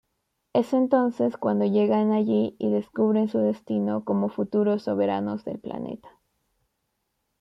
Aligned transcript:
Es 0.53 0.73
entonces 0.73 1.37
cuando 1.37 1.63
llegan 1.65 2.11
allí 2.11 2.55
y 2.57 2.71
descubren 2.71 3.27
su 3.29 3.37
destino 3.37 4.03
como 4.03 4.29
futuros 4.29 4.81
soberanos 4.85 5.45
del 5.45 5.59
planeta. 5.59 6.09